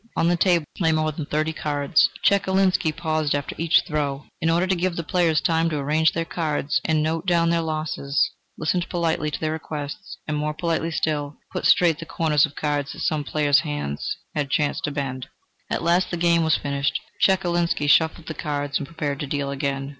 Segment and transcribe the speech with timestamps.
[0.15, 2.09] On the table lay more than thirty cards.
[2.23, 6.25] Chekalinsky paused after each throw, in order to give the players time to arrange their
[6.25, 11.37] cards and note down their losses, listened politely to their requests, and more politely still,
[11.53, 13.99] put straight the corners of cards that some player's hand
[14.33, 15.27] had chanced to bend.
[15.69, 16.99] At last the game was finished.
[17.19, 19.89] Chekalinsky shuffled the cards and prepared to deal again.